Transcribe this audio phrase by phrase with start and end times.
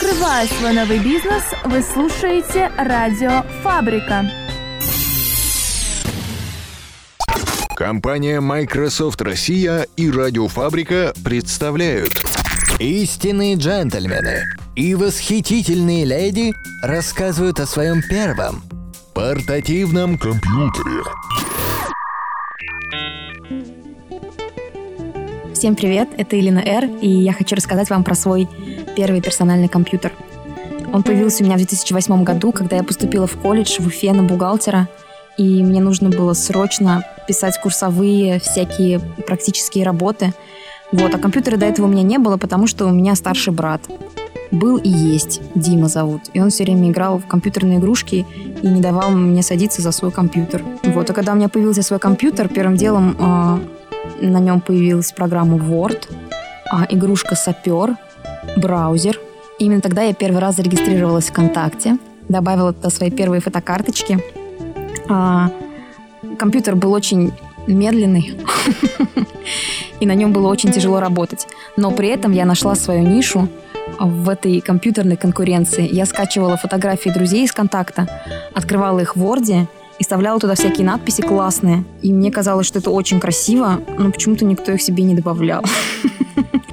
[0.00, 4.24] Открывая свой новый бизнес, вы слушаете Радио Фабрика.
[7.76, 12.14] Компания Microsoft Россия и Радиофабрика представляют
[12.78, 14.44] Истинные джентльмены
[14.74, 18.62] и восхитительные леди рассказывают о своем первом
[19.12, 21.02] портативном компьютере.
[25.60, 28.48] Всем привет, это Илина Р, и я хочу рассказать вам про свой
[28.96, 30.10] первый персональный компьютер.
[30.90, 34.22] Он появился у меня в 2008 году, когда я поступила в колледж в Уфе на
[34.22, 34.88] бухгалтера,
[35.36, 40.32] и мне нужно было срочно писать курсовые, всякие практические работы.
[40.92, 43.82] Вот, а компьютера до этого у меня не было, потому что у меня старший брат.
[44.50, 46.22] Был и есть, Дима зовут.
[46.32, 48.26] И он все время играл в компьютерные игрушки
[48.62, 50.64] и не давал мне садиться за свой компьютер.
[50.84, 53.60] Вот, а когда у меня появился свой компьютер, первым делом а,
[54.20, 56.08] на нем появилась программа Word,
[56.70, 57.96] а, игрушка Сапер,
[58.56, 59.20] браузер.
[59.58, 64.22] Именно тогда я первый раз зарегистрировалась ВКонтакте, добавила туда свои первые фотокарточки.
[65.08, 65.50] А,
[66.38, 67.32] компьютер был очень
[67.66, 68.38] медленный,
[70.00, 71.46] и на нем было очень тяжело работать.
[71.76, 73.48] Но при этом я нашла свою нишу
[73.98, 75.88] в этой компьютерной конкуренции.
[75.92, 78.08] Я скачивала фотографии друзей из контакта,
[78.54, 79.66] открывала их в Word
[80.00, 81.84] и вставляла туда всякие надписи классные.
[82.02, 85.62] И мне казалось, что это очень красиво, но почему-то никто их себе не добавлял.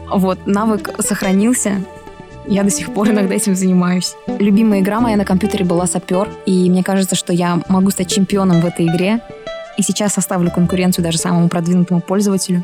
[0.10, 1.84] Вот, навык сохранился,
[2.48, 4.16] я до сих пор иногда этим занимаюсь.
[4.40, 8.62] Любимая игра моя на компьютере была «Сапер», и мне кажется, что я могу стать чемпионом
[8.62, 9.20] в этой игре.
[9.78, 12.64] И сейчас составлю конкуренцию даже самому продвинутому пользователю.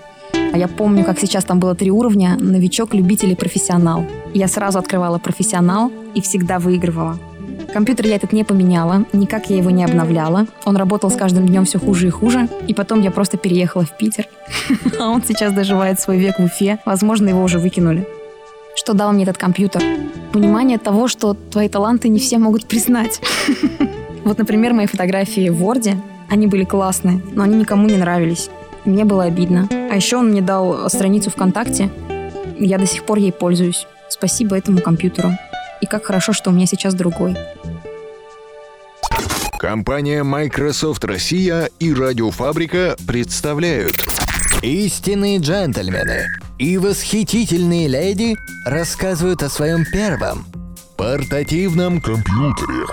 [0.53, 4.05] А я помню, как сейчас там было три уровня– новичок, любитель и профессионал.
[4.33, 7.19] Я сразу открывала профессионал и всегда выигрывала.
[7.73, 10.45] Компьютер я этот не поменяла, никак я его не обновляла.
[10.63, 12.47] Он работал с каждым днем все хуже и хуже.
[12.67, 14.27] И потом я просто переехала в Питер.
[14.99, 16.77] А он сейчас доживает свой век в Уфе.
[16.85, 18.07] Возможно, его уже выкинули.
[18.75, 19.81] Что дал мне этот компьютер?
[20.31, 23.19] Понимание того, что твои таланты не все могут признать.
[24.23, 25.97] Вот, например, мои фотографии в Word,
[26.29, 28.49] они были классные, но они никому не нравились.
[28.85, 29.67] Мне было обидно.
[29.69, 31.89] А еще он мне дал страницу ВКонтакте.
[32.57, 33.85] Я до сих пор ей пользуюсь.
[34.07, 35.31] Спасибо этому компьютеру.
[35.83, 37.35] И как хорошо, что у меня сейчас другой.
[39.59, 44.07] Компания Microsoft Россия и Радиофабрика представляют
[44.61, 46.27] Истинные джентльмены
[46.57, 50.45] и восхитительные леди рассказывают о своем первом
[50.95, 52.85] портативном компьютере.